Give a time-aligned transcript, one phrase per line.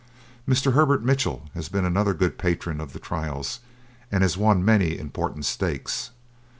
[0.49, 0.73] Mr.
[0.73, 3.59] Herbert Mitchell has been another good patron of the trials,
[4.11, 6.09] and has won many important stakes.